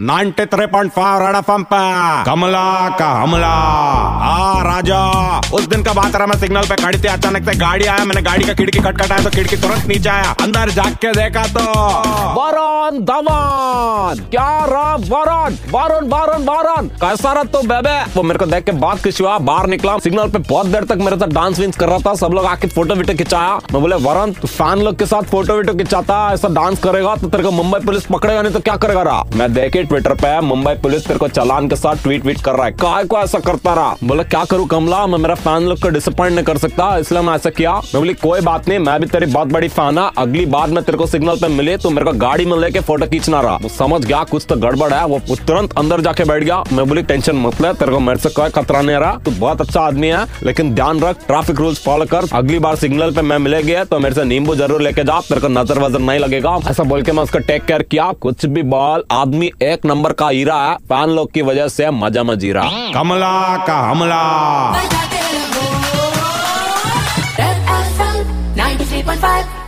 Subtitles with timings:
[0.00, 6.38] 93.5 red FM पे। कमला का हमला। आ, राजा, उस दिन का बात रहा, मैं
[6.38, 9.56] सिग्नल पे खड़ी थी, अचानक से गाड़ी आया, मैंने गाड़ी का खिड़की खटखटाया तो खिड़की
[9.56, 11.60] तुरंत नीचे आया। अंदर जाग के देखा तो।
[12.40, 14.28] वरुण धवन!
[14.30, 15.54] क्या रहा वरुण?
[15.70, 16.86] वरुण वरुण वरुण!
[16.86, 18.12] कैसा रहा तो बेबे?
[18.16, 20.96] वो मेरे को देख के बात कुछ हुआ, बाहर निकला, सिग्नल पे बहुत देर तक
[20.96, 23.96] मेरे साथ डांस विंस कर रहा था, सब लोग आके फ़ोटो वीटो खिंचाया। मैं बोले,
[23.96, 27.50] वरुण, तू फ़ैन लोग के साथ फ़ोटो वीटो खिंचाता, ऐसा डांस करेगा तो तेरे को
[27.50, 29.24] मुंबई पुलिस पकड़ेगा, नहीं तो क्या करेगा रहा?
[29.34, 32.66] मैं देखे ट्विटर पे मुंबई पुलिस तेरे को चलान के साथ ट्वीट वीट कर रहा
[32.66, 33.96] है। काय को ऐसा करता रहा?
[34.04, 35.06] बोले, क्या करूँ कमला?
[35.06, 38.14] मैं, मेरा फ़ैन लोग को डिसअपॉइंट नहीं कर सकता। इसलिए मैं ऐसा किया। मैं बोली,
[38.16, 41.06] कोई बात नहीं, मैं भी तेरी बहुत बड़ी फ़ैन है। अगली बार मैं तेरे को
[41.06, 44.22] सिग्नल पे मिले तो मेरे को गाड़ी में लेके फ़ोटो खींचना रहा। वो समझ गया,
[44.24, 47.72] कुछ तो गड़बड़ है। वो तुरंत अंदर जाके बैठ गया। मैं बोली, टेंशन मत ले,
[47.74, 51.00] तेरे को मेरे से कोई खतरा नहीं रहा। तू बहुत अच्छा आदमी है, लेकिन ध्यान
[51.00, 54.24] रख ट्रैफ़िक रूल्स फॉलो कर। अगली बार सिग्नल पे मैं मिले गया तो मेरे से
[54.24, 57.38] नींबू ज़रूर लेके जा। तेरे को नज़र वजर नहीं लगेगा। ऐसा बोल के मैं उसका
[57.40, 60.56] टेक केयर किया। कुछ भी बॉल, आदमी एक नंबर का हीरा
[60.90, 64.22] पान फ़ैन लोग की वजह से मज़ा मजीरा। जी कमला का हमला।
[64.72, 65.22] बजाते
[67.38, 68.18] Red FM
[68.58, 69.63] 93.5